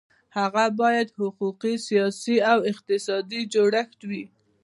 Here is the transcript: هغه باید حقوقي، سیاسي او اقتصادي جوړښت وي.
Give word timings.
هغه 0.37 0.65
باید 0.79 1.07
حقوقي، 1.19 1.73
سیاسي 1.87 2.35
او 2.51 2.59
اقتصادي 2.71 3.41
جوړښت 3.53 3.99
وي. 4.09 4.23